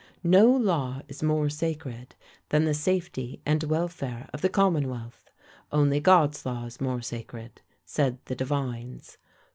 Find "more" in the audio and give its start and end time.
1.21-1.47, 6.81-7.03